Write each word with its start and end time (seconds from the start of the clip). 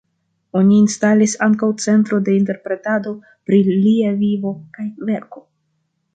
Oni 0.59 0.77
instalis 0.83 1.35
ankaŭ 1.47 1.69
centro 1.83 2.19
de 2.29 2.33
interpretado 2.39 3.13
pri 3.51 3.61
lia 3.69 4.17
vivo 4.25 4.57
kaj 4.79 4.89
verko. 5.13 5.45